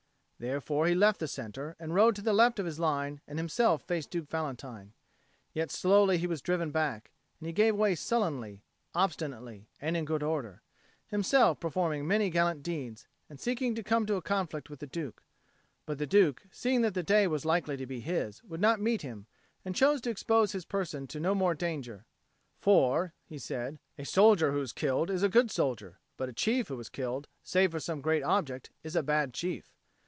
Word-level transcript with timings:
Therefore 0.43 0.87
he 0.87 0.95
left 0.95 1.19
the 1.19 1.27
centre 1.27 1.75
and 1.79 1.93
rode 1.93 2.15
to 2.15 2.21
the 2.23 2.33
left 2.33 2.57
of 2.57 2.65
his 2.65 2.79
line 2.79 3.21
and 3.27 3.37
himself 3.37 3.83
faced 3.83 4.09
Duke 4.09 4.27
Valentine. 4.29 4.93
Yet 5.53 5.69
slowly 5.69 6.25
was 6.25 6.39
he 6.39 6.43
driven 6.43 6.71
back, 6.71 7.11
and 7.39 7.45
he 7.45 7.53
gave 7.53 7.75
way 7.75 7.93
sullenly, 7.93 8.63
obstinately, 8.95 9.67
and 9.79 9.95
in 9.95 10.03
good 10.03 10.23
order, 10.23 10.63
himself 11.05 11.59
performing 11.59 12.07
many 12.07 12.31
gallant 12.31 12.63
deeds, 12.63 13.05
and 13.29 13.39
seeking 13.39 13.75
to 13.75 13.83
come 13.83 14.07
to 14.07 14.15
a 14.15 14.21
conflict 14.23 14.67
with 14.67 14.79
the 14.79 14.87
Duke. 14.87 15.21
But 15.85 15.99
the 15.99 16.07
Duke, 16.07 16.41
seeing 16.49 16.81
that 16.81 16.95
the 16.95 17.03
day 17.03 17.27
was 17.27 17.45
likely 17.45 17.77
to 17.77 17.85
be 17.85 17.99
his, 17.99 18.43
would 18.43 18.59
not 18.61 18.81
meet 18.81 19.03
him 19.03 19.27
and 19.63 19.75
chose 19.75 20.01
to 20.01 20.09
expose 20.09 20.53
his 20.53 20.65
person 20.65 21.05
to 21.09 21.19
no 21.19 21.35
more 21.35 21.53
danger: 21.53 22.07
"For," 22.57 23.13
he 23.27 23.37
said, 23.37 23.77
"a 23.95 24.05
soldier 24.05 24.53
who 24.53 24.61
is 24.61 24.73
killed 24.73 25.11
is 25.11 25.21
a 25.21 25.29
good 25.29 25.51
soldier; 25.51 25.99
but 26.17 26.29
a 26.29 26.33
chief 26.33 26.69
who 26.69 26.79
is 26.79 26.89
killed 26.89 27.27
save 27.43 27.69
for 27.69 27.79
some 27.79 28.01
great 28.01 28.23
object 28.23 28.71
is 28.81 28.95
a 28.95 29.03
bad 29.03 29.35
chief." 29.35 29.71